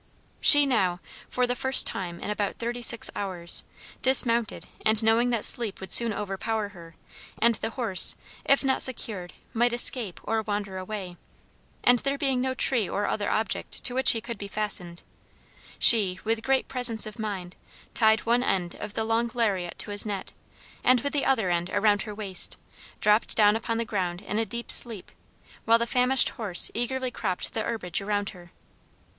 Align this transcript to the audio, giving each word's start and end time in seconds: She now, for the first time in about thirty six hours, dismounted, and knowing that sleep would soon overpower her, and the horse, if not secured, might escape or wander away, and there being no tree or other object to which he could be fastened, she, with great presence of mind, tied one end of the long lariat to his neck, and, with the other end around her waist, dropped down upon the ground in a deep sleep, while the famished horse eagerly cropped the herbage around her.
She 0.39 0.65
now, 0.65 0.99
for 1.29 1.45
the 1.45 1.55
first 1.55 1.85
time 1.85 2.19
in 2.19 2.31
about 2.31 2.55
thirty 2.57 2.81
six 2.81 3.11
hours, 3.15 3.63
dismounted, 4.01 4.65
and 4.83 5.03
knowing 5.03 5.29
that 5.29 5.45
sleep 5.45 5.79
would 5.79 5.91
soon 5.91 6.11
overpower 6.11 6.69
her, 6.69 6.95
and 7.37 7.53
the 7.53 7.69
horse, 7.69 8.15
if 8.43 8.63
not 8.63 8.81
secured, 8.81 9.33
might 9.53 9.73
escape 9.73 10.19
or 10.23 10.41
wander 10.41 10.79
away, 10.79 11.17
and 11.83 11.99
there 11.99 12.17
being 12.17 12.41
no 12.41 12.55
tree 12.55 12.89
or 12.89 13.05
other 13.05 13.29
object 13.29 13.83
to 13.83 13.93
which 13.93 14.13
he 14.13 14.21
could 14.21 14.39
be 14.39 14.47
fastened, 14.47 15.03
she, 15.77 16.19
with 16.23 16.41
great 16.41 16.67
presence 16.67 17.05
of 17.05 17.19
mind, 17.19 17.55
tied 17.93 18.21
one 18.21 18.41
end 18.41 18.73
of 18.79 18.95
the 18.95 19.03
long 19.03 19.29
lariat 19.35 19.77
to 19.77 19.91
his 19.91 20.03
neck, 20.03 20.33
and, 20.83 21.01
with 21.01 21.13
the 21.13 21.25
other 21.25 21.51
end 21.51 21.69
around 21.69 22.01
her 22.01 22.15
waist, 22.15 22.57
dropped 23.01 23.35
down 23.37 23.55
upon 23.55 23.77
the 23.77 23.85
ground 23.85 24.19
in 24.21 24.39
a 24.39 24.47
deep 24.47 24.71
sleep, 24.71 25.11
while 25.65 25.77
the 25.77 25.85
famished 25.85 26.29
horse 26.29 26.71
eagerly 26.73 27.11
cropped 27.11 27.53
the 27.53 27.61
herbage 27.61 28.01
around 28.01 28.31
her. 28.31 28.51